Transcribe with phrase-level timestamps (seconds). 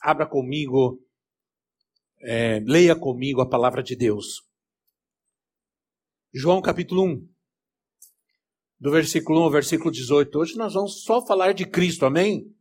[0.00, 1.00] abra comigo,
[2.22, 4.42] é, leia comigo a palavra de Deus.
[6.32, 7.28] João capítulo 1,
[8.78, 10.38] do versículo 1 ao versículo 18.
[10.38, 12.54] Hoje nós vamos só falar de Cristo, amém?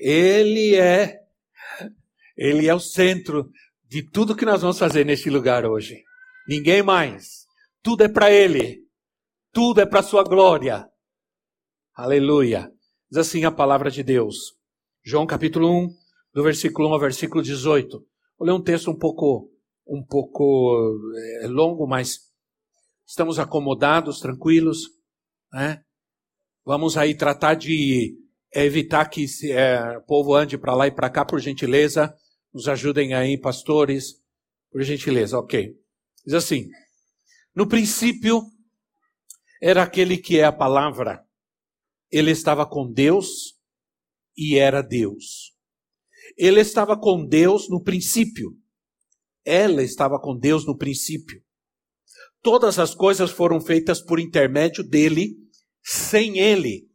[0.00, 1.20] Ele é,
[2.36, 3.50] ele é o centro
[3.84, 6.02] de tudo que nós vamos fazer neste lugar hoje.
[6.48, 7.46] Ninguém mais.
[7.82, 8.86] Tudo é para Ele.
[9.52, 10.88] Tudo é para Sua glória.
[11.94, 12.72] Aleluia.
[13.10, 14.56] Diz assim a palavra de Deus.
[15.04, 16.01] João capítulo 1,
[16.32, 17.98] do versículo 1 ao versículo 18.
[18.38, 19.50] Vou ler um texto um pouco,
[19.86, 20.98] um pouco
[21.42, 22.20] é, longo, mas
[23.06, 24.88] estamos acomodados, tranquilos,
[25.52, 25.82] né?
[26.64, 28.16] Vamos aí tratar de
[28.54, 32.14] evitar que é, o povo ande para lá e para cá, por gentileza.
[32.52, 34.22] Nos ajudem aí, pastores,
[34.70, 35.74] por gentileza, ok.
[36.24, 36.68] Diz assim:
[37.54, 38.42] No princípio
[39.60, 41.24] era aquele que é a palavra,
[42.10, 43.58] ele estava com Deus
[44.36, 45.51] e era Deus.
[46.36, 48.56] Ele estava com Deus no princípio.
[49.44, 51.42] Ela estava com Deus no princípio.
[52.42, 55.36] Todas as coisas foram feitas por intermédio dele.
[55.84, 56.88] Sem ele,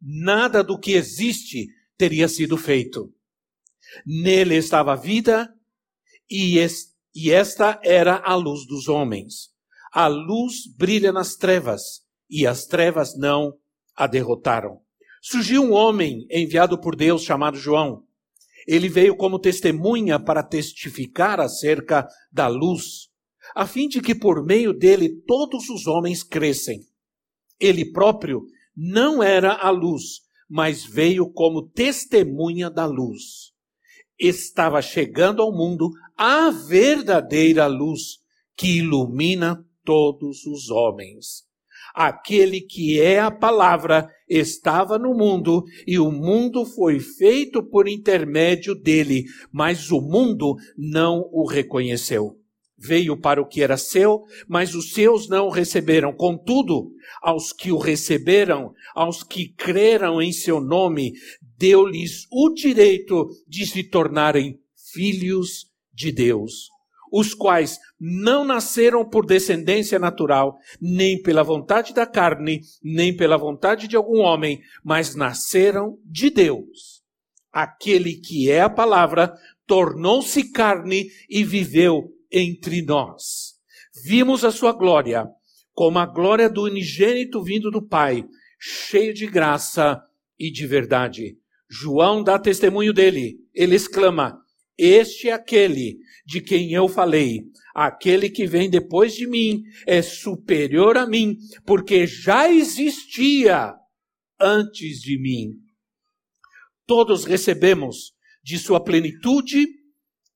[0.00, 3.12] nada do que existe teria sido feito.
[4.04, 5.48] Nele estava a vida
[6.28, 6.58] e,
[7.14, 9.50] e esta era a luz dos homens.
[9.92, 13.52] A luz brilha nas trevas e as trevas não
[13.94, 14.80] a derrotaram.
[15.22, 18.04] Surgiu um homem enviado por Deus chamado João.
[18.66, 23.08] Ele veio como testemunha para testificar acerca da luz,
[23.54, 26.80] a fim de que por meio dele todos os homens crescem.
[27.60, 28.42] Ele próprio
[28.76, 33.52] não era a luz, mas veio como testemunha da luz.
[34.18, 38.18] Estava chegando ao mundo a verdadeira luz
[38.56, 41.44] que ilumina todos os homens.
[41.94, 48.74] Aquele que é a palavra estava no mundo e o mundo foi feito por intermédio
[48.74, 52.38] dele, mas o mundo não o reconheceu.
[52.76, 56.12] Veio para o que era seu, mas os seus não o receberam.
[56.12, 56.90] Contudo,
[57.22, 61.12] aos que o receberam, aos que creram em seu nome,
[61.56, 64.58] deu-lhes o direito de se tornarem
[64.92, 66.74] filhos de Deus
[67.16, 73.88] os quais não nasceram por descendência natural, nem pela vontade da carne, nem pela vontade
[73.88, 77.02] de algum homem, mas nasceram de Deus.
[77.50, 79.32] Aquele que é a palavra
[79.66, 83.54] tornou-se carne e viveu entre nós.
[84.04, 85.26] Vimos a sua glória,
[85.72, 88.22] como a glória do unigênito vindo do Pai,
[88.58, 89.98] cheio de graça
[90.38, 91.38] e de verdade.
[91.70, 93.38] João dá testemunho dele.
[93.54, 94.43] Ele exclama:
[94.76, 97.42] Este é aquele de quem eu falei.
[97.74, 103.74] Aquele que vem depois de mim é superior a mim, porque já existia
[104.40, 105.50] antes de mim.
[106.86, 108.12] Todos recebemos
[108.42, 109.66] de sua plenitude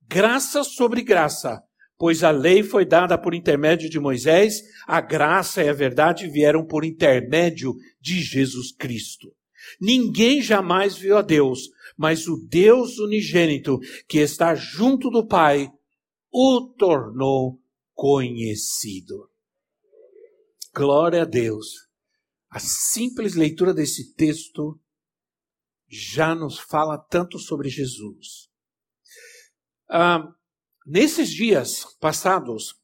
[0.08, 1.60] graça sobre graça,
[1.98, 6.64] pois a lei foi dada por intermédio de Moisés, a graça e a verdade vieram
[6.64, 9.37] por intermédio de Jesus Cristo.
[9.80, 15.70] Ninguém jamais viu a Deus, mas o Deus unigênito que está junto do Pai
[16.30, 17.60] o tornou
[17.94, 19.30] conhecido.
[20.74, 21.88] Glória a Deus.
[22.50, 24.78] A simples leitura desse texto
[25.88, 28.48] já nos fala tanto sobre Jesus.
[29.90, 30.22] Ah,
[30.86, 32.74] nesses dias passados,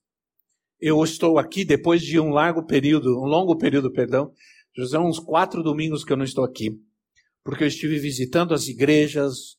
[0.81, 4.33] eu estou aqui depois de um largo período, um longo período, perdão,
[4.77, 6.71] já uns quatro domingos que eu não estou aqui,
[7.45, 9.57] porque eu estive visitando as igrejas,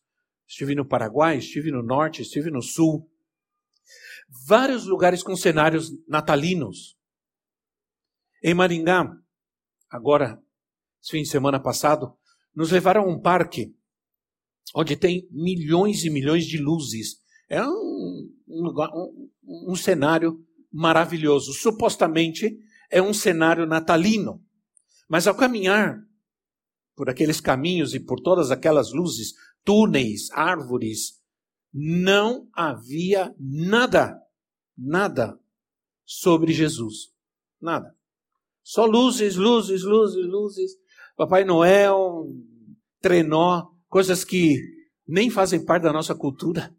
[0.47, 3.09] estive no Paraguai, estive no Norte, estive no Sul,
[4.47, 6.97] vários lugares com cenários natalinos.
[8.43, 9.09] Em Maringá,
[9.89, 10.41] agora,
[11.01, 12.13] esse fim de semana passado,
[12.53, 13.73] nos levaram a um parque
[14.75, 17.21] onde tem milhões e milhões de luzes.
[17.49, 21.53] É um, um, um, um cenário maravilhoso.
[21.53, 22.59] Supostamente
[22.91, 24.44] é um cenário natalino.
[25.07, 26.01] Mas ao caminhar
[26.95, 31.21] por aqueles caminhos e por todas aquelas luzes, túneis, árvores,
[31.73, 34.17] não havia nada,
[34.77, 35.37] nada
[36.05, 37.13] sobre Jesus.
[37.59, 37.95] Nada.
[38.63, 40.71] Só luzes, luzes, luzes, luzes.
[41.17, 42.27] Papai Noel,
[43.01, 44.59] trenó, coisas que
[45.07, 46.75] nem fazem parte da nossa cultura.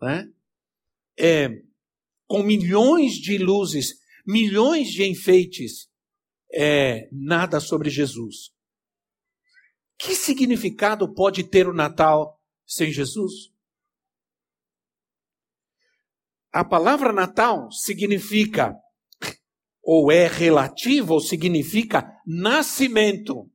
[0.00, 0.28] Né?
[1.18, 1.62] É,
[2.26, 5.88] com milhões de luzes, milhões de enfeites,
[6.52, 8.50] é, nada sobre Jesus.
[9.98, 13.50] Que significado pode ter o Natal sem Jesus?
[16.52, 18.74] A palavra Natal significa,
[19.82, 23.50] ou é relativo, ou significa nascimento,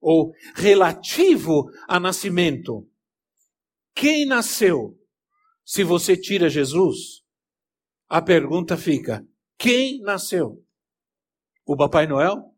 [0.00, 2.88] ou relativo a nascimento.
[3.94, 4.98] Quem nasceu?
[5.64, 7.22] Se você tira Jesus,
[8.08, 9.26] a pergunta fica:
[9.58, 10.65] quem nasceu?
[11.66, 12.54] O Papai Noel?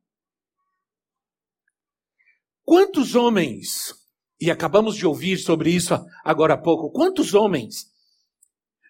[2.62, 3.94] Quantos homens,
[4.38, 7.87] e acabamos de ouvir sobre isso agora há pouco, quantos homens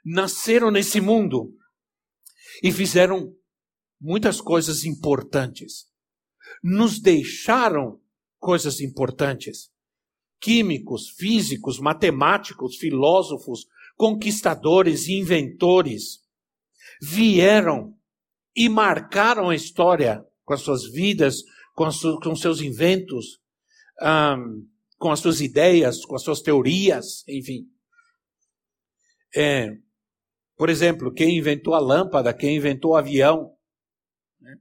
[0.04, 1.54] nasceram nesse mundo
[2.60, 3.32] e fizeram
[4.00, 5.86] muitas coisas importantes,
[6.64, 8.00] nos deixaram
[8.40, 9.70] coisas importantes.
[10.40, 13.66] Químicos, físicos, matemáticos, filósofos,
[13.96, 16.24] conquistadores inventores
[17.00, 17.97] vieram
[18.54, 21.42] e marcaram a história com as suas vidas,
[21.74, 23.38] com, as, com seus inventos,
[24.02, 24.66] um,
[24.98, 27.66] com as suas ideias, com as suas teorias, enfim.
[29.36, 29.70] É,
[30.56, 33.56] por exemplo, quem inventou a lâmpada, quem inventou o avião,
[34.40, 34.56] né?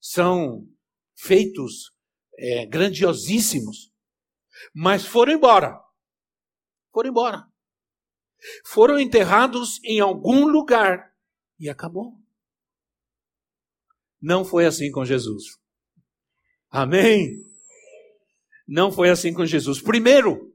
[0.00, 0.66] são
[1.16, 1.92] feitos
[2.38, 3.90] é, grandiosíssimos,
[4.74, 5.80] mas foram embora.
[6.92, 7.46] Foram embora.
[8.66, 11.12] Foram enterrados em algum lugar
[11.58, 12.15] e acabou.
[14.20, 15.44] Não foi assim com Jesus.
[16.70, 17.30] Amém?
[18.66, 19.80] Não foi assim com Jesus.
[19.80, 20.52] Primeiro,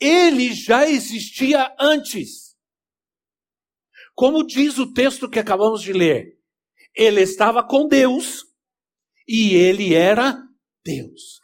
[0.00, 2.56] ele já existia antes.
[4.14, 6.36] Como diz o texto que acabamos de ler,
[6.94, 8.44] ele estava com Deus
[9.26, 10.36] e ele era
[10.84, 11.40] Deus.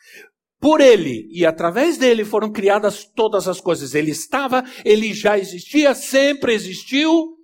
[0.61, 3.95] Por ele e através dele foram criadas todas as coisas.
[3.95, 7.37] Ele estava, ele já existia, sempre existiu.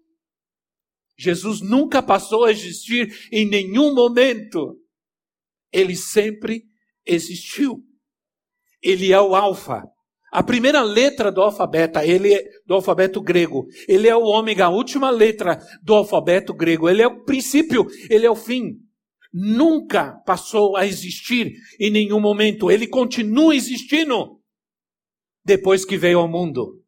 [1.20, 4.76] Jesus nunca passou a existir em nenhum momento.
[5.72, 6.64] Ele sempre
[7.06, 7.84] existiu.
[8.82, 9.82] Ele é o alfa.
[10.32, 13.66] A primeira letra do alfabeto, ele é do alfabeto grego.
[13.88, 16.88] Ele é o ômega, a última letra do alfabeto grego.
[16.88, 18.78] Ele é o princípio, ele é o fim
[19.32, 22.70] nunca passou a existir em nenhum momento.
[22.70, 24.40] Ele continua existindo
[25.44, 26.82] depois que veio ao mundo.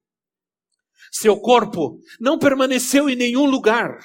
[1.11, 3.99] Seu corpo não permaneceu em nenhum lugar.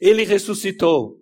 [0.00, 1.20] Ele ressuscitou.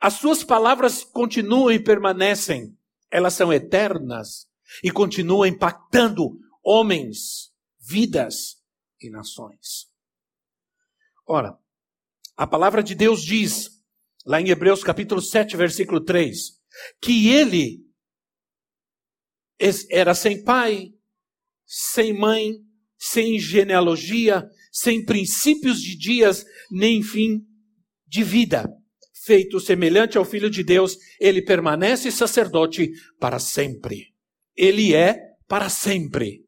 [0.00, 2.76] As suas palavras continuam e permanecem.
[3.10, 4.46] Elas são eternas
[4.82, 8.56] e continuam impactando homens, vidas
[9.00, 9.88] e nações.
[11.26, 11.56] Ora,
[12.36, 13.70] a palavra de Deus diz,
[14.24, 16.60] lá em Hebreus capítulo 7, versículo 3,
[17.00, 17.86] que ele
[19.90, 20.92] era sem pai,
[21.64, 22.54] sem mãe,
[22.98, 27.40] sem genealogia, sem princípios de dias, nem fim
[28.06, 28.68] de vida.
[29.24, 34.08] Feito semelhante ao Filho de Deus, ele permanece sacerdote para sempre.
[34.54, 35.18] Ele é
[35.48, 36.42] para sempre.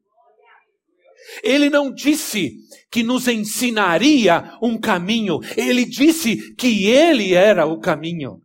[1.43, 2.51] Ele não disse
[2.91, 8.43] que nos ensinaria um caminho, ele disse que ele era o caminho.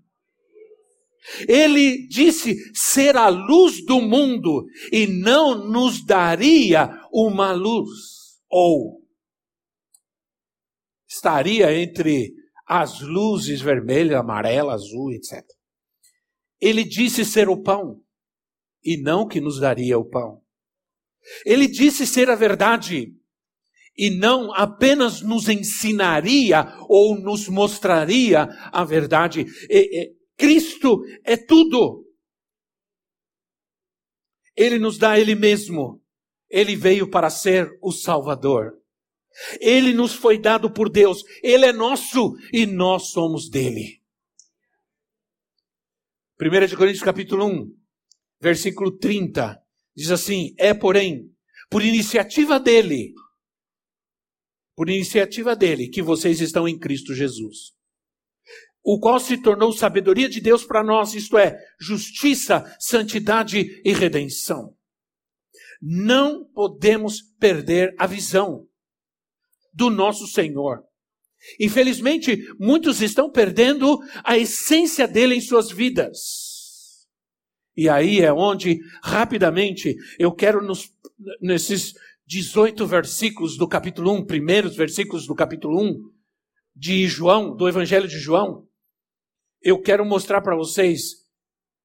[1.47, 7.91] Ele disse ser a luz do mundo e não nos daria uma luz.
[8.51, 9.04] Ou
[11.25, 12.35] estaria entre
[12.67, 15.43] as luzes vermelha, amarela, azul, etc.
[16.61, 18.03] Ele disse ser o pão
[18.85, 20.43] e não que nos daria o pão.
[21.47, 23.15] Ele disse ser a verdade
[23.97, 29.47] e não apenas nos ensinaria ou nos mostraria a verdade.
[29.71, 32.05] E, e, Cristo é tudo.
[34.55, 36.03] Ele nos dá Ele mesmo.
[36.51, 38.84] Ele veio para ser o Salvador.
[39.61, 41.23] Ele nos foi dado por Deus.
[41.43, 44.01] Ele é nosso e nós somos dele.
[46.41, 47.77] 1 Coríntios capítulo 1,
[48.41, 49.61] versículo 30.
[49.97, 51.33] Diz assim: é, porém,
[51.71, 53.13] por iniciativa dele,
[54.75, 57.73] por iniciativa dele, que vocês estão em Cristo Jesus,
[58.83, 64.77] o qual se tornou sabedoria de Deus para nós, isto é, justiça, santidade e redenção.
[65.81, 68.67] Não podemos perder a visão
[69.75, 70.83] do nosso Senhor.
[71.61, 76.55] Infelizmente, muitos estão perdendo a essência dele em suas vidas.
[77.77, 80.91] E aí é onde, rapidamente, eu quero nos,
[81.41, 81.93] nesses
[82.27, 86.15] 18 versículos do capítulo 1, primeiros versículos do capítulo 1
[86.75, 88.67] de João, do Evangelho de João,
[89.63, 91.25] eu quero mostrar para vocês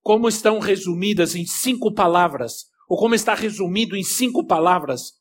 [0.01, 5.13] como estão resumidas em cinco palavras, ou como está resumido em cinco palavras,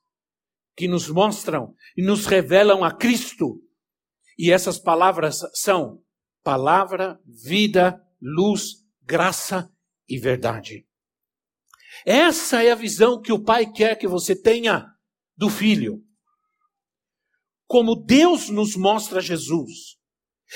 [0.79, 3.61] que nos mostram e nos revelam a Cristo.
[4.39, 6.01] E essas palavras são
[6.45, 9.69] palavra, vida, luz, graça
[10.09, 10.87] e verdade.
[12.07, 14.87] Essa é a visão que o Pai quer que você tenha
[15.37, 16.01] do Filho.
[17.67, 19.97] Como Deus nos mostra Jesus.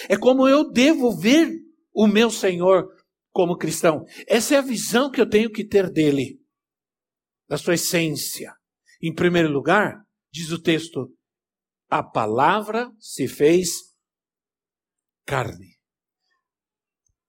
[0.08, 1.50] É como eu devo ver
[1.92, 2.88] o meu Senhor
[3.32, 4.04] como cristão.
[4.28, 6.40] Essa é a visão que eu tenho que ter dele,
[7.48, 8.54] da sua essência.
[9.02, 10.00] Em primeiro lugar,
[10.32, 11.12] diz o texto,
[11.90, 13.94] a palavra se fez
[15.26, 15.76] carne.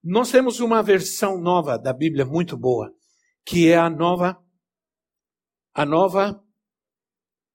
[0.02, 2.90] Nós temos uma versão nova da Bíblia muito boa,
[3.44, 4.42] que é a nova
[5.76, 6.40] a nova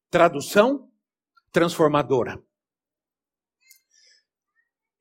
[0.09, 0.91] tradução
[1.51, 2.37] transformadora.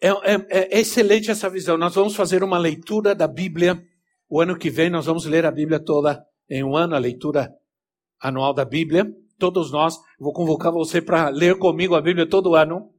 [0.01, 1.77] É, é, é, excelente essa visão.
[1.77, 3.83] Nós vamos fazer uma leitura da Bíblia.
[4.29, 7.53] O ano que vem nós vamos ler a Bíblia toda em um ano, a leitura
[8.21, 9.05] anual da Bíblia.
[9.39, 12.93] Todos nós, vou convocar você para ler comigo a Bíblia todo ano.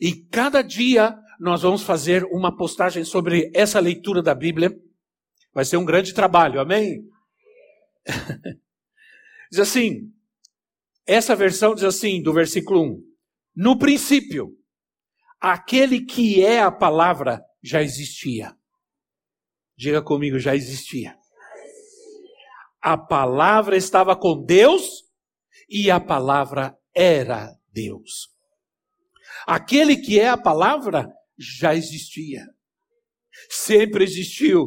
[0.00, 4.70] E cada dia nós vamos fazer uma postagem sobre essa leitura da Bíblia.
[5.52, 7.02] Vai ser um grande trabalho, amém?
[9.50, 10.12] diz assim,
[11.06, 13.02] essa versão diz assim, do versículo 1.
[13.56, 14.56] No princípio,
[15.40, 18.56] aquele que é a palavra já existia.
[19.76, 21.16] Diga comigo, já existia.
[22.84, 25.04] A palavra estava com Deus
[25.70, 28.28] e a palavra era Deus.
[29.46, 32.44] Aquele que é a palavra já existia.
[33.48, 34.66] Sempre existiu.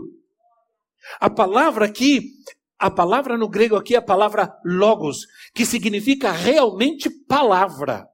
[1.19, 2.31] A palavra aqui,
[2.79, 8.09] a palavra no grego aqui é a palavra logos, que significa realmente palavra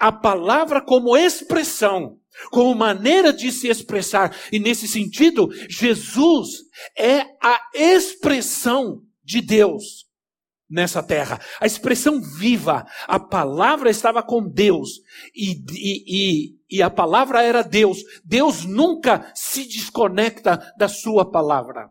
[0.00, 2.18] a palavra como expressão,
[2.50, 4.34] como maneira de se expressar.
[4.50, 6.62] E nesse sentido, Jesus
[6.96, 10.10] é a expressão de Deus
[10.70, 11.40] nessa terra.
[11.60, 12.86] A expressão viva.
[13.06, 15.00] A palavra estava com Deus
[15.34, 17.98] e, e, e, e a palavra era Deus.
[18.24, 21.90] Deus nunca se desconecta da sua palavra.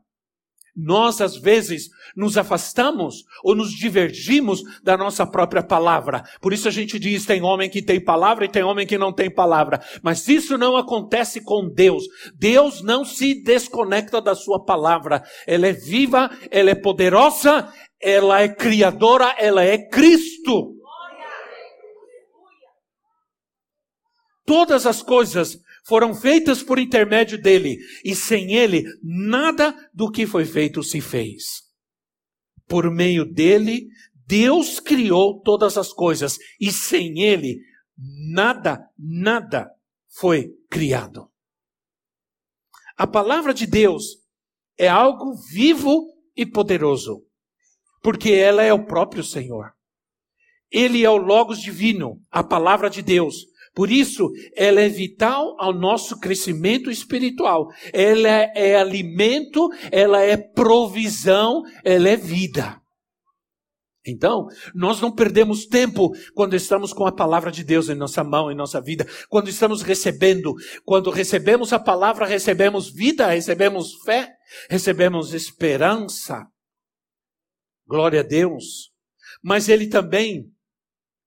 [0.76, 6.24] Nós, às vezes, nos afastamos ou nos divergimos da nossa própria palavra.
[6.42, 9.14] Por isso a gente diz: tem homem que tem palavra e tem homem que não
[9.14, 9.82] tem palavra.
[10.02, 12.04] Mas isso não acontece com Deus.
[12.36, 15.24] Deus não se desconecta da sua palavra.
[15.46, 17.72] Ela é viva, ela é poderosa,
[18.02, 20.76] ela é criadora, ela é Cristo.
[24.46, 25.60] Todas as coisas
[25.90, 31.64] foram feitas por intermédio dele, e sem ele, nada do que foi feito se fez.
[32.68, 33.88] Por meio dele,
[34.28, 37.60] Deus criou todas as coisas, e sem ele,
[37.98, 39.68] nada, nada
[40.08, 41.28] foi criado.
[42.96, 44.20] A palavra de Deus
[44.78, 46.06] é algo vivo
[46.38, 47.26] e poderoso,
[48.04, 49.74] porque ela é o próprio Senhor.
[50.70, 55.74] Ele é o Logos divino, a palavra de Deus, por isso, ela é vital ao
[55.74, 57.68] nosso crescimento espiritual.
[57.94, 62.80] Ela é, alimento, ela é provisão, ela é vida.
[64.06, 68.52] Então, nós não perdemos tempo quando estamos com a palavra de Deus em nossa mão,
[68.52, 74.34] em nossa vida, quando estamos recebendo, quando recebemos a palavra, recebemos vida, recebemos fé,
[74.70, 76.46] recebemos esperança.
[77.86, 78.92] Glória a Deus.
[79.44, 80.46] Mas ele também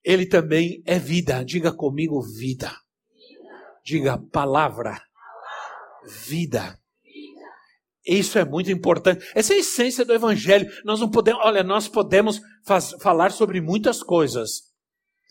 [0.05, 1.45] ele também é vida.
[1.45, 2.73] Diga comigo, vida.
[3.85, 5.01] Diga palavra.
[6.27, 6.79] Vida.
[8.05, 9.25] Isso é muito importante.
[9.35, 10.69] Essa é a essência do Evangelho.
[10.85, 14.73] Nós não podemos, olha, nós podemos faz, falar sobre muitas coisas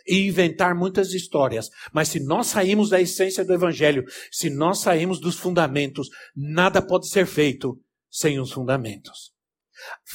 [0.08, 5.20] e inventar muitas histórias, mas se nós saímos da essência do Evangelho, se nós saímos
[5.20, 9.32] dos fundamentos, nada pode ser feito sem os fundamentos.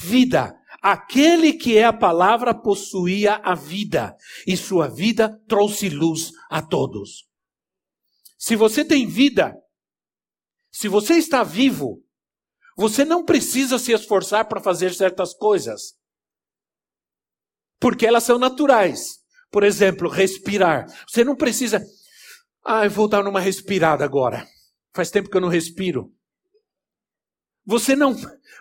[0.01, 4.15] Vida Aquele que é a palavra possuía a vida,
[4.45, 7.27] e sua vida trouxe luz a todos.
[8.37, 9.55] Se você tem vida,
[10.71, 12.03] se você está vivo,
[12.77, 15.95] você não precisa se esforçar para fazer certas coisas,
[17.79, 19.17] porque elas são naturais.
[19.49, 20.85] Por exemplo, respirar.
[21.07, 21.81] Você não precisa.
[22.65, 24.45] Ah, eu vou dar uma respirada agora.
[24.93, 26.13] Faz tempo que eu não respiro.
[27.67, 28.15] Você não,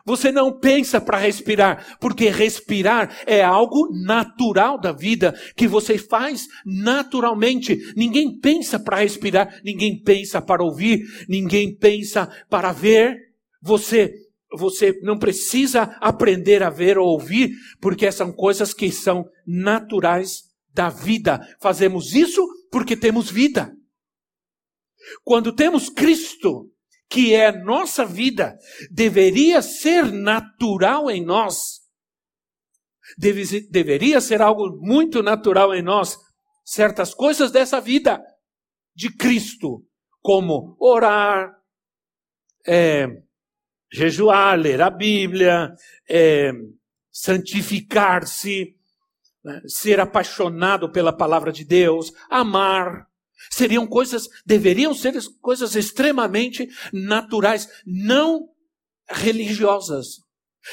[0.05, 6.49] você não pensa para respirar, porque respirar é algo natural da vida que você faz
[6.65, 7.79] naturalmente.
[7.97, 13.17] Ninguém pensa para respirar, ninguém pensa para ouvir, ninguém pensa para ver.
[13.63, 14.13] Você
[14.59, 20.89] você não precisa aprender a ver ou ouvir, porque são coisas que são naturais da
[20.89, 21.41] vida.
[21.61, 23.73] Fazemos isso porque temos vida.
[25.23, 26.71] Quando temos Cristo,
[27.09, 28.59] que é nossa vida,
[28.91, 31.81] deveria ser natural em nós.
[33.17, 36.19] Deve, deveria ser algo muito natural em nós,
[36.65, 38.21] certas coisas dessa vida
[38.95, 39.85] de Cristo,
[40.21, 41.55] como orar,
[42.67, 43.07] é,
[43.93, 45.73] jejuar, ler a Bíblia,
[46.09, 46.51] é,
[47.13, 48.75] santificar-se,
[49.45, 53.07] né, ser apaixonado pela palavra de Deus, amar.
[53.50, 58.49] Seriam coisas, deveriam ser coisas extremamente naturais, não
[59.09, 60.16] religiosas,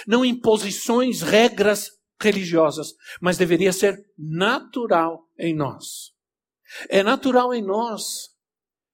[0.08, 1.92] não imposições, regras
[2.22, 6.14] religiosas, mas deveria ser natural em nós.
[6.90, 8.32] É natural em nós.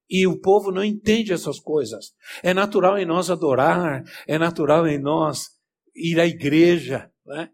[0.10, 2.14] E o povo não entende essas coisas.
[2.42, 5.50] É natural em nós adorar, é natural em nós
[5.96, 7.12] ir à igreja.
[7.26, 7.50] Né?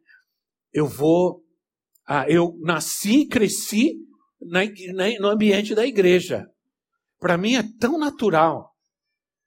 [0.71, 1.43] Eu vou.
[2.07, 4.04] Ah, eu nasci cresci
[4.49, 4.61] na,
[4.93, 6.45] na, no ambiente da igreja.
[7.19, 8.71] Para mim é tão natural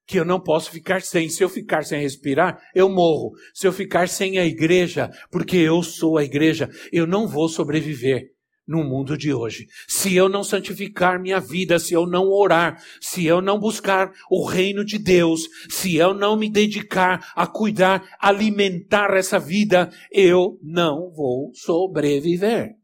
[0.06, 1.28] que eu não posso ficar sem.
[1.28, 3.32] Se eu ficar sem respirar, eu morro.
[3.52, 8.32] Se eu ficar sem a igreja, porque eu sou a igreja, eu não vou sobreviver
[8.66, 9.66] no mundo de hoje.
[9.86, 14.46] Se eu não santificar minha vida, se eu não orar, se eu não buscar o
[14.46, 21.10] reino de Deus, se eu não me dedicar a cuidar, alimentar essa vida, eu não
[21.10, 22.76] vou sobreviver.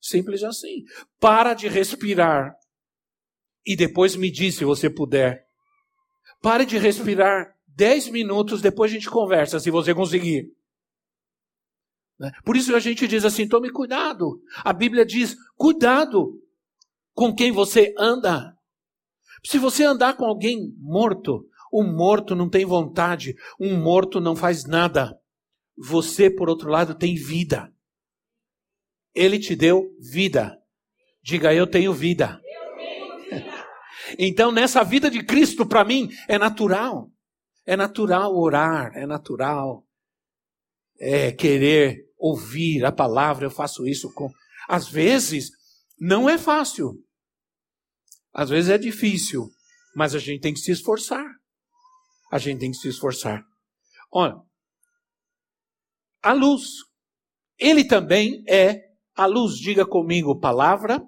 [0.00, 0.84] Simples assim.
[1.20, 2.54] Para de respirar
[3.68, 5.46] e depois me diz se você puder.
[6.40, 10.50] Pare de respirar dez minutos, depois a gente conversa, se você conseguir.
[12.18, 12.32] Né?
[12.44, 14.42] Por isso a gente diz assim: tome cuidado.
[14.64, 16.40] A Bíblia diz: cuidado
[17.12, 18.56] com quem você anda.
[19.44, 24.64] Se você andar com alguém morto, um morto não tem vontade, um morto não faz
[24.64, 25.14] nada.
[25.76, 27.72] Você, por outro lado, tem vida.
[29.14, 30.56] Ele te deu vida.
[31.22, 32.40] Diga, eu tenho vida.
[32.42, 33.66] Eu tenho vida.
[34.18, 37.10] então, nessa vida de Cristo, para mim, é natural.
[37.66, 39.84] É natural orar, é natural
[40.98, 44.30] é, querer ouvir a palavra, eu faço isso com.
[44.68, 45.50] Às vezes,
[45.98, 46.94] não é fácil.
[48.32, 49.48] Às vezes é difícil.
[49.94, 51.26] Mas a gente tem que se esforçar.
[52.30, 53.42] A gente tem que se esforçar.
[54.12, 54.36] Olha,
[56.22, 56.64] a luz.
[57.58, 58.87] Ele também é
[59.18, 59.58] a luz.
[59.58, 61.04] Diga comigo, palavra,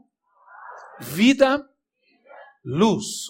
[1.00, 1.64] vida,
[2.64, 3.28] luz.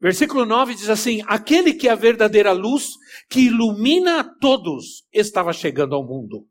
[0.00, 2.92] Versículo 9 diz assim: Aquele que é a verdadeira luz,
[3.28, 6.48] que ilumina a todos, estava chegando ao mundo.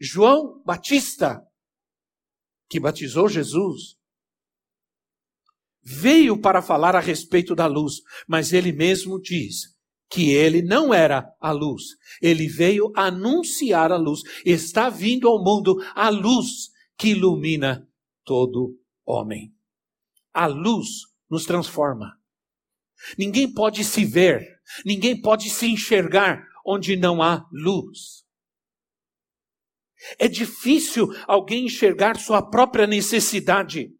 [0.00, 1.42] João Batista,
[2.68, 3.96] que batizou Jesus,
[5.82, 9.75] veio para falar a respeito da luz, mas ele mesmo diz
[10.08, 11.82] que ele não era a luz.
[12.22, 14.20] Ele veio anunciar a luz.
[14.44, 17.88] Está vindo ao mundo a luz que ilumina
[18.24, 19.52] todo homem.
[20.32, 20.88] A luz
[21.30, 22.18] nos transforma.
[23.18, 28.24] Ninguém pode se ver, ninguém pode se enxergar onde não há luz.
[30.18, 33.95] É difícil alguém enxergar sua própria necessidade.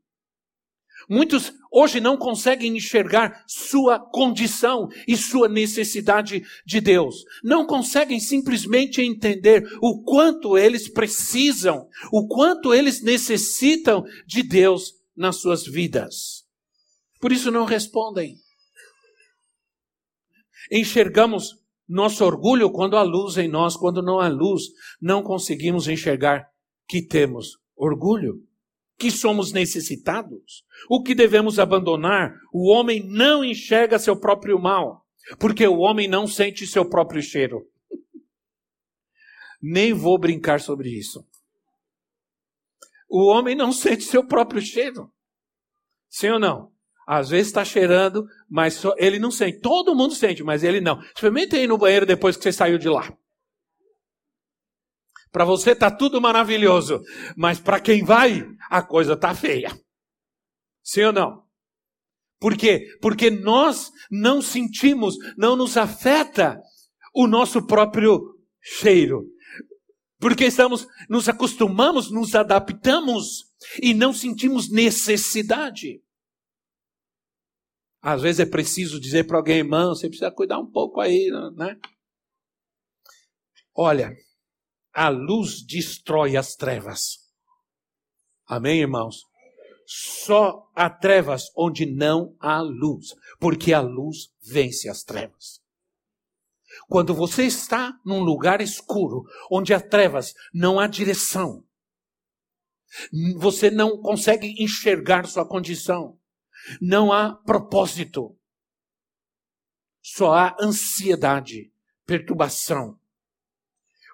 [1.08, 7.24] Muitos hoje não conseguem enxergar sua condição e sua necessidade de Deus.
[7.44, 15.36] Não conseguem simplesmente entender o quanto eles precisam, o quanto eles necessitam de Deus nas
[15.36, 16.44] suas vidas.
[17.20, 18.36] Por isso não respondem.
[20.70, 21.56] Enxergamos
[21.88, 24.64] nosso orgulho quando há luz em nós, quando não há luz,
[25.00, 26.48] não conseguimos enxergar
[26.88, 28.42] que temos orgulho,
[28.98, 30.64] que somos necessitados.
[30.88, 32.34] O que devemos abandonar?
[32.52, 35.04] O homem não enxerga seu próprio mal,
[35.38, 37.66] porque o homem não sente seu próprio cheiro.
[39.60, 41.26] Nem vou brincar sobre isso.
[43.08, 45.10] O homem não sente seu próprio cheiro.
[46.08, 46.72] Sim ou não?
[47.06, 49.60] Às vezes está cheirando, mas ele não sente.
[49.60, 51.00] Todo mundo sente, mas ele não.
[51.00, 53.16] Experimente ir no banheiro depois que você saiu de lá.
[55.36, 57.02] Para você está tudo maravilhoso,
[57.36, 59.68] mas para quem vai, a coisa está feia.
[60.82, 61.46] Sim ou não?
[62.40, 62.86] Por quê?
[63.02, 66.58] Porque nós não sentimos, não nos afeta
[67.14, 68.18] o nosso próprio
[68.62, 69.26] cheiro.
[70.18, 73.44] Porque estamos, nos acostumamos, nos adaptamos
[73.82, 76.02] e não sentimos necessidade.
[78.00, 81.78] Às vezes é preciso dizer para alguém, irmão, você precisa cuidar um pouco aí, né?
[83.74, 84.16] Olha,
[84.96, 87.18] a luz destrói as trevas.
[88.46, 89.24] Amém, irmãos?
[89.86, 95.60] Só há trevas onde não há luz, porque a luz vence as trevas.
[96.88, 101.64] Quando você está num lugar escuro, onde há trevas, não há direção.
[103.36, 106.18] Você não consegue enxergar sua condição
[106.80, 108.36] não há propósito.
[110.02, 111.72] só há ansiedade,
[112.04, 112.98] perturbação.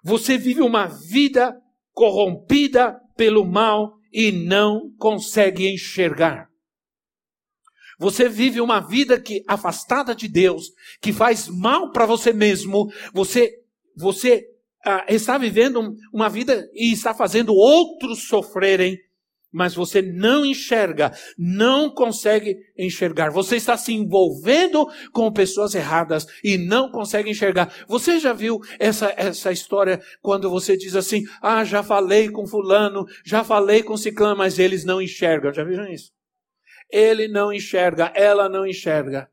[0.02, 1.54] Você vive uma vida
[1.92, 6.48] corrompida pelo mal e não consegue enxergar.
[7.98, 10.66] Você vive uma vida que afastada de Deus,
[11.00, 12.92] que faz mal para você mesmo.
[13.14, 13.52] Você
[13.96, 14.44] você
[14.84, 18.98] ah, está vivendo uma vida e está fazendo outros sofrerem
[19.52, 23.30] mas você não enxerga, não consegue enxergar.
[23.30, 27.72] Você está se envolvendo com pessoas erradas e não consegue enxergar.
[27.86, 33.04] Você já viu essa, essa história quando você diz assim: Ah, já falei com Fulano,
[33.24, 35.52] já falei com Ciclano, mas eles não enxergam.
[35.52, 36.10] Já viram isso?
[36.90, 39.28] Ele não enxerga, ela não enxerga.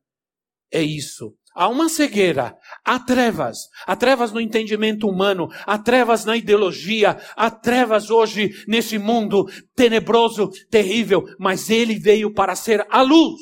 [0.72, 1.36] É isso.
[1.60, 7.52] Há uma cegueira, há trevas, há trevas no entendimento humano, há trevas na ideologia, há
[7.52, 9.44] trevas hoje nesse mundo
[9.76, 13.42] tenebroso, terrível, mas ele veio para ser a luz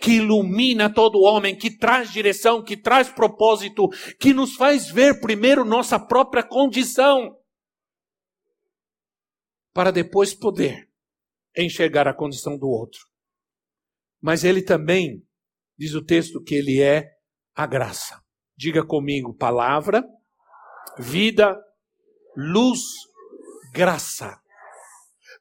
[0.00, 3.88] que ilumina todo homem, que traz direção, que traz propósito,
[4.20, 7.36] que nos faz ver primeiro nossa própria condição,
[9.74, 10.88] para depois poder
[11.58, 13.00] enxergar a condição do outro.
[14.22, 15.26] Mas ele também
[15.76, 17.15] diz o texto que ele é
[17.56, 18.20] a graça.
[18.56, 20.04] Diga comigo: palavra,
[20.98, 21.58] vida,
[22.36, 22.80] luz,
[23.72, 24.38] graça.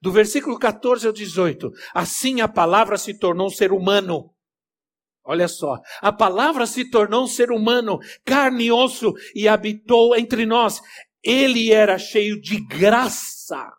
[0.01, 4.31] Do versículo 14 ao 18, assim a palavra se tornou um ser humano.
[5.27, 10.45] Olha só, a palavra se tornou um ser humano, carne e osso, e habitou entre
[10.45, 10.79] nós.
[11.23, 13.73] Ele era cheio de graça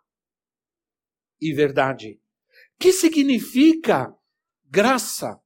[1.39, 2.19] e verdade.
[2.77, 4.13] Que significa
[4.65, 5.39] graça?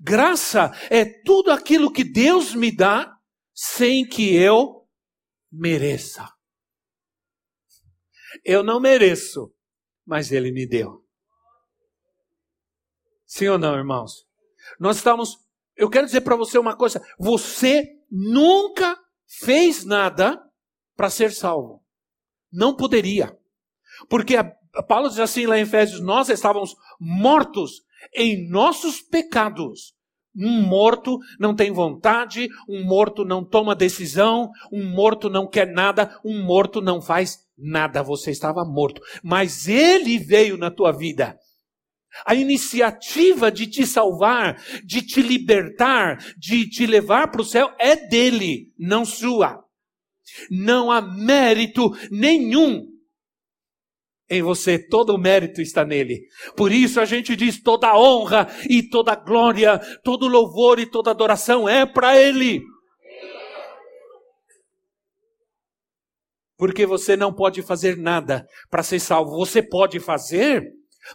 [0.00, 3.16] Graça é tudo aquilo que Deus me dá
[3.54, 4.88] sem que eu
[5.50, 6.28] mereça.
[8.44, 9.52] Eu não mereço,
[10.06, 11.04] mas Ele me deu.
[13.26, 14.26] Sim ou não, irmãos?
[14.78, 15.38] Nós estamos.
[15.76, 20.38] Eu quero dizer para você uma coisa: você nunca fez nada
[20.94, 21.82] para ser salvo.
[22.52, 23.38] Não poderia.
[24.08, 24.44] Porque a,
[24.86, 27.82] Paulo diz assim lá em Efésios: nós estávamos mortos
[28.14, 29.94] em nossos pecados.
[30.34, 36.18] Um morto não tem vontade, um morto não toma decisão, um morto não quer nada,
[36.24, 38.02] um morto não faz nada.
[38.02, 39.02] Você estava morto.
[39.22, 41.38] Mas ele veio na tua vida.
[42.26, 47.96] A iniciativa de te salvar, de te libertar, de te levar para o céu é
[47.96, 49.62] dele, não sua.
[50.50, 52.91] Não há mérito nenhum
[54.32, 56.22] em você, todo o mérito está nele.
[56.56, 61.68] Por isso a gente diz toda honra e toda glória, todo louvor e toda adoração
[61.68, 62.62] é para ele.
[66.56, 69.36] Porque você não pode fazer nada para ser salvo.
[69.36, 70.62] Você pode fazer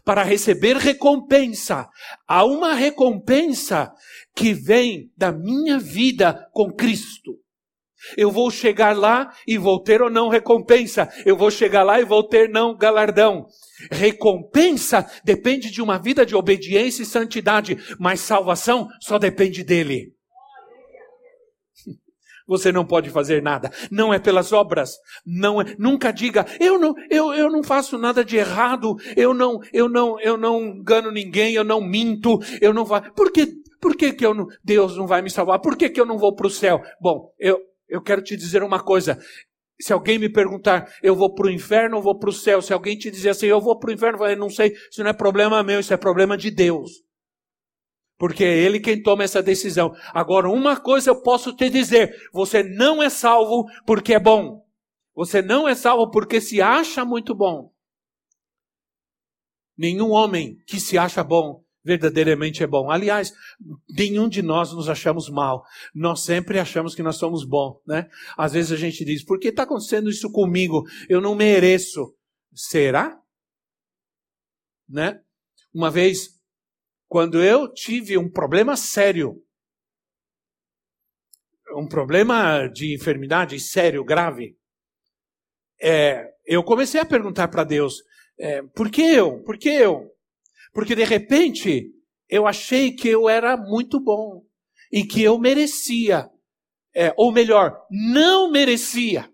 [0.04, 1.88] para receber recompensa.
[2.28, 3.92] Há uma recompensa
[4.36, 7.37] que vem da minha vida com Cristo.
[8.16, 11.10] Eu vou chegar lá e vou ter ou não recompensa.
[11.26, 13.48] Eu vou chegar lá e vou ter não galardão.
[13.92, 20.14] Recompensa depende de uma vida de obediência e santidade, mas salvação só depende dele.
[22.48, 23.72] Você não pode fazer nada.
[23.92, 24.96] Não é pelas obras.
[25.26, 28.96] Não é, nunca diga, eu não, eu, eu não faço nada de errado.
[29.16, 31.54] Eu não, eu não, eu não engano ninguém.
[31.54, 32.40] Eu não minto.
[32.62, 33.02] Eu não vou.
[33.14, 35.60] Por que, por que, que eu não, Deus não vai me salvar?
[35.60, 36.82] Por que, que eu não vou para o céu?
[37.00, 39.20] Bom, eu, eu quero te dizer uma coisa.
[39.80, 42.62] Se alguém me perguntar, eu vou para o inferno ou vou para o céu?
[42.62, 45.10] Se alguém te dizer assim, eu vou para o inferno, eu não sei, isso não
[45.10, 47.04] é problema meu, isso é problema de Deus.
[48.18, 49.96] Porque é Ele quem toma essa decisão.
[50.12, 54.66] Agora, uma coisa eu posso te dizer: você não é salvo porque é bom.
[55.14, 57.72] Você não é salvo porque se acha muito bom.
[59.78, 62.92] Nenhum homem que se acha bom verdadeiramente é bom.
[62.92, 63.34] Aliás,
[63.90, 65.64] nenhum de nós nos achamos mal.
[65.96, 68.10] Nós sempre achamos que nós somos bons, né?
[68.38, 70.84] Às vezes a gente diz: por que está acontecendo isso comigo?
[71.08, 72.14] Eu não mereço.
[72.54, 73.18] Será?
[74.90, 75.22] Né?
[75.74, 76.30] Uma vez,
[77.08, 79.42] quando eu tive um problema sério,
[81.76, 84.58] um problema de enfermidade sério, grave,
[85.80, 88.04] é, eu comecei a perguntar para Deus:
[88.38, 89.42] é, por que eu?
[89.44, 90.12] Por que eu?
[90.74, 91.92] Porque de repente
[92.30, 94.44] eu achei que eu era muito bom
[94.92, 96.30] e que eu merecia,
[96.96, 99.30] é, ou melhor, não merecia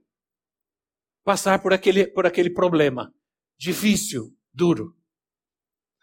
[1.23, 3.13] passar por aquele, por aquele problema
[3.57, 4.93] difícil, duro.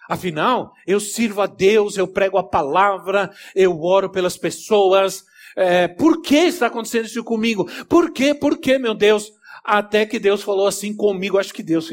[0.09, 5.23] Afinal, eu sirvo a Deus, eu prego a palavra, eu oro pelas pessoas.
[5.57, 7.71] É, por que está acontecendo isso comigo?
[7.85, 8.35] Por quê?
[8.35, 9.31] Por quê, meu Deus?
[9.63, 11.91] Até que Deus falou assim comigo, acho que Deus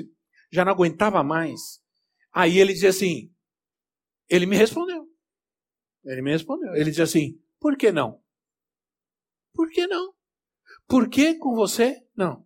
[0.51, 1.79] já não aguentava mais.
[2.37, 3.33] Aí ele dizia assim:
[4.29, 5.07] ele me respondeu.
[6.05, 6.75] Ele me respondeu.
[6.75, 8.21] Ele disse assim: Por que não?
[9.53, 10.13] Por que não?
[10.87, 11.99] Por que com você?
[12.15, 12.45] Não.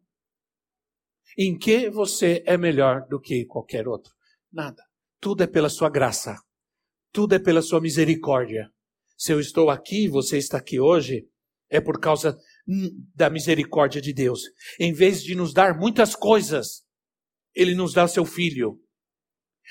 [1.38, 4.14] Em que você é melhor do que qualquer outro?
[4.52, 4.82] Nada.
[5.20, 6.38] Tudo é pela sua graça.
[7.12, 8.72] Tudo é pela sua misericórdia.
[9.18, 11.28] Se eu estou aqui, você está aqui hoje,
[11.70, 12.38] é por causa
[13.14, 14.44] da misericórdia de Deus.
[14.80, 16.86] Em vez de nos dar muitas coisas,
[17.54, 18.82] Ele nos dá seu filho.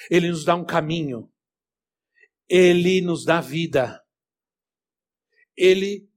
[0.09, 1.31] Ele nos dá um caminho.
[2.49, 4.01] Ele nos dá vida.
[5.57, 6.09] Ele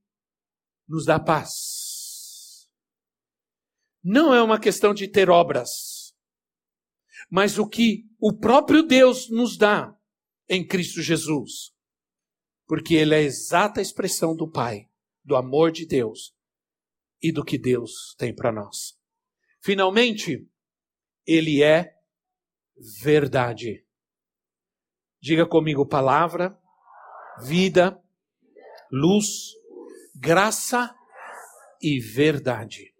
[0.88, 2.69] nos dá paz.
[4.04, 6.13] Não é uma questão de ter obras,
[7.30, 9.98] mas o que o próprio Deus nos dá
[10.50, 11.72] em Cristo Jesus.
[12.65, 14.89] Porque Ele é a exata expressão do Pai,
[15.24, 16.36] do amor de Deus
[17.22, 18.98] e do que Deus tem para nós.
[19.62, 20.48] Finalmente,
[21.26, 21.93] Ele é
[23.03, 23.86] verdade.
[25.21, 26.57] Diga comigo: palavra,
[27.41, 27.99] vida,
[28.91, 29.53] luz,
[30.15, 30.93] graça
[31.81, 32.93] e verdade.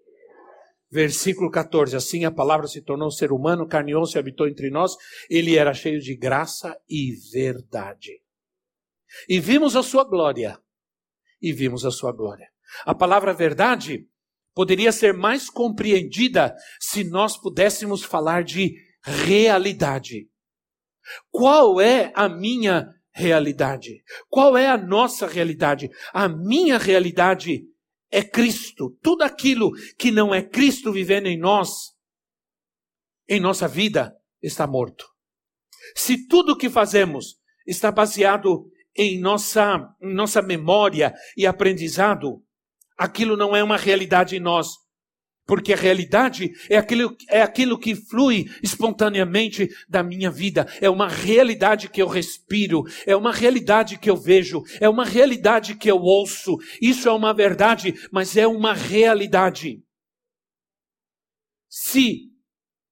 [0.89, 4.95] Versículo 14: Assim a palavra se tornou ser humano, carneou-se habitou entre nós.
[5.29, 8.21] Ele era cheio de graça e verdade.
[9.27, 10.59] E vimos a sua glória.
[11.41, 12.47] E vimos a sua glória.
[12.86, 14.07] A palavra verdade
[14.53, 20.30] poderia ser mais compreendida se nós pudéssemos falar de realidade.
[21.30, 24.04] Qual é a minha realidade?
[24.30, 25.89] Qual é a nossa realidade?
[26.13, 27.66] A minha realidade
[28.10, 28.98] é Cristo.
[29.02, 31.94] Tudo aquilo que não é Cristo vivendo em nós,
[33.28, 35.06] em nossa vida, está morto.
[35.96, 37.38] Se tudo o que fazemos
[37.68, 42.44] está baseado em nossa, em nossa memória e aprendizado,
[42.98, 44.83] aquilo não é uma realidade em nós.
[45.45, 50.65] Porque a realidade é aquilo, é aquilo que flui espontaneamente da minha vida.
[50.79, 52.84] É uma realidade que eu respiro.
[53.06, 54.62] É uma realidade que eu vejo.
[54.79, 56.58] É uma realidade que eu ouço.
[56.82, 59.84] Isso é uma verdade, mas é uma realidade.
[61.69, 62.29] Se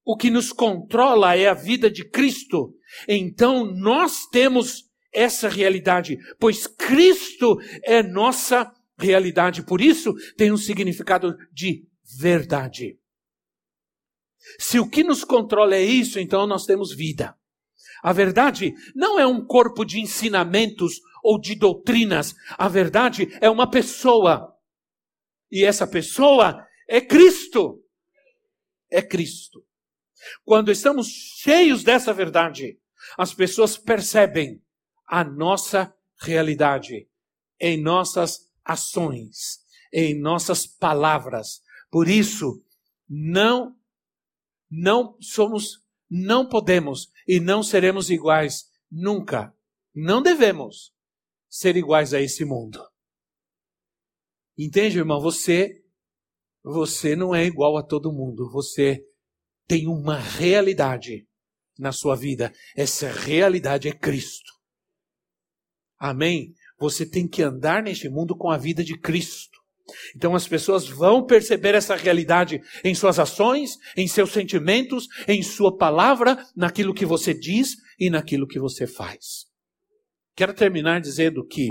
[0.04, 2.74] o que nos controla é a vida de Cristo,
[3.08, 9.64] então nós temos essa realidade, pois Cristo é nossa realidade.
[9.64, 11.86] Por isso tem um significado de
[12.18, 13.00] verdade.
[14.60, 17.38] Se o que nos controla é isso, então nós temos vida.
[18.02, 22.34] A verdade não é um corpo de ensinamentos ou de doutrinas.
[22.58, 24.56] A verdade é uma pessoa.
[25.52, 27.84] E essa pessoa é Cristo.
[28.90, 29.64] É Cristo.
[30.44, 32.80] Quando estamos cheios dessa verdade,
[33.18, 34.62] as pessoas percebem
[35.08, 37.08] a nossa realidade
[37.60, 39.60] em nossas ações,
[39.94, 42.64] em nossas palavras, por isso,
[43.08, 43.78] não
[44.70, 49.54] não somos, não podemos e não seremos iguais nunca.
[49.94, 50.94] Não devemos
[51.50, 52.82] ser iguais a esse mundo.
[54.58, 55.20] Entende, irmão?
[55.20, 55.82] Você
[56.64, 58.50] você não é igual a todo mundo.
[58.52, 59.04] Você
[59.68, 61.28] tem uma realidade
[61.78, 62.54] na sua vida.
[62.76, 64.52] Essa realidade é Cristo.
[65.98, 66.54] Amém?
[66.80, 69.51] Você tem que andar neste mundo com a vida de Cristo.
[70.16, 75.76] Então as pessoas vão perceber essa realidade em suas ações, em seus sentimentos, em sua
[75.76, 79.46] palavra, naquilo que você diz e naquilo que você faz.
[80.36, 81.70] Quero terminar dizendo que,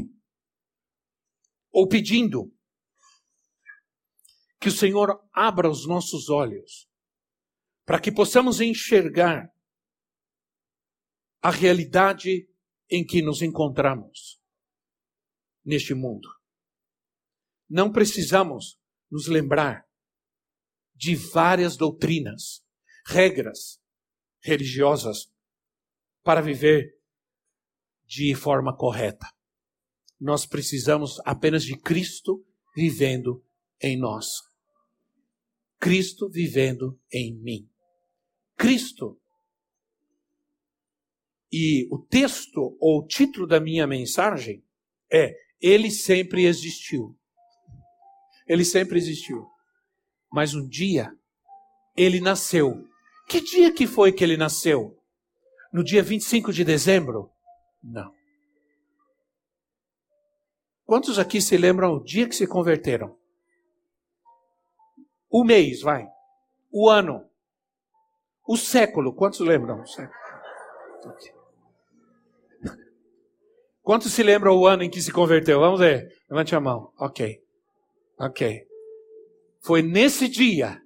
[1.72, 2.52] ou pedindo,
[4.60, 6.86] que o Senhor abra os nossos olhos,
[7.86, 9.48] para que possamos enxergar
[11.42, 12.46] a realidade
[12.90, 14.38] em que nos encontramos
[15.64, 16.39] neste mundo
[17.70, 18.76] não precisamos
[19.08, 19.86] nos lembrar
[20.92, 22.64] de várias doutrinas,
[23.06, 23.80] regras
[24.42, 25.32] religiosas
[26.24, 26.98] para viver
[28.04, 29.26] de forma correta.
[30.18, 33.42] Nós precisamos apenas de Cristo vivendo
[33.80, 34.26] em nós.
[35.78, 37.70] Cristo vivendo em mim.
[38.56, 39.18] Cristo.
[41.52, 44.62] E o texto ou o título da minha mensagem
[45.10, 47.19] é Ele sempre existiu.
[48.50, 49.48] Ele sempre existiu.
[50.28, 51.16] Mas um dia,
[51.96, 52.84] ele nasceu.
[53.28, 55.00] Que dia que foi que ele nasceu?
[55.72, 57.30] No dia 25 de dezembro?
[57.80, 58.12] Não.
[60.84, 63.16] Quantos aqui se lembram o dia que se converteram?
[65.30, 66.08] O mês, vai.
[66.72, 67.24] O ano.
[68.48, 69.14] O século.
[69.14, 69.80] Quantos lembram?
[69.80, 70.18] O século.
[73.80, 75.60] Quantos se lembram o ano em que se converteu?
[75.60, 76.08] Vamos ver.
[76.28, 76.92] Levante a mão.
[76.98, 77.40] Ok.
[78.20, 78.66] Ok.
[79.62, 80.78] Foi nesse dia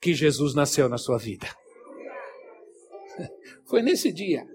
[0.00, 1.46] que Jesus nasceu na sua vida.
[3.68, 4.46] Foi nesse dia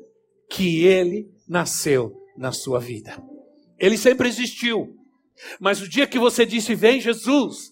[0.50, 3.24] que ele nasceu na sua vida.
[3.78, 4.96] Ele sempre existiu.
[5.60, 7.72] Mas o dia que você disse, vem Jesus,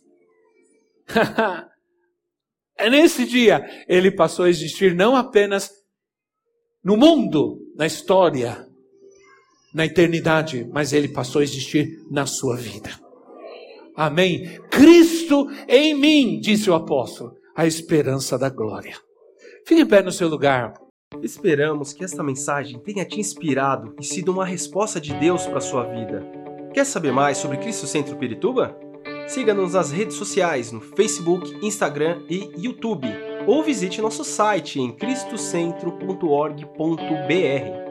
[2.78, 5.72] é nesse dia ele passou a existir não apenas
[6.84, 8.68] no mundo, na história,
[9.74, 13.05] na eternidade, mas ele passou a existir na sua vida.
[13.96, 14.60] Amém?
[14.70, 18.98] Cristo em mim, disse o apóstolo, a esperança da glória.
[19.66, 20.74] Fique em pé no seu lugar.
[21.22, 25.62] Esperamos que esta mensagem tenha te inspirado e sido uma resposta de Deus para a
[25.62, 26.28] sua vida.
[26.74, 28.78] Quer saber mais sobre Cristo Centro Pirituba?
[29.28, 33.08] Siga-nos nas redes sociais no Facebook, Instagram e YouTube,
[33.48, 37.85] ou visite nosso site em cristocentro.org.br.